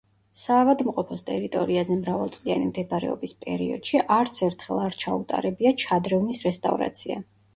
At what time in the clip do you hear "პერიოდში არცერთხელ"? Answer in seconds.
3.45-4.81